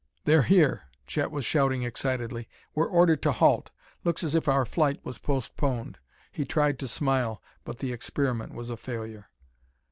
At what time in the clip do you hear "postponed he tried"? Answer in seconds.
5.19-6.79